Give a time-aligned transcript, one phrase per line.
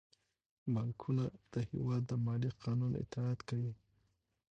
[0.73, 3.73] بانکونه د هیواد د مالي قانون اطاعت کوي.